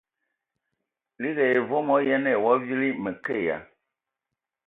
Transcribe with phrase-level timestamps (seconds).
[1.21, 2.89] Liigi hm e vom o ayǝan ai wa vili.
[3.03, 3.57] Mǝ ke ya!